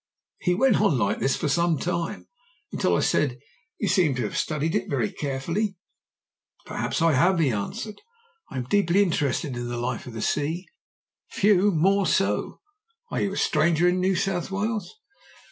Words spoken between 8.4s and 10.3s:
'I am deeply interested in the life of the